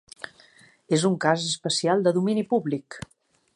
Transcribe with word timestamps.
És 0.97 1.05
un 1.09 1.17
cas 1.27 1.45
especial 1.51 2.03
de 2.09 2.17
domini 2.19 2.47
públic. 2.55 3.01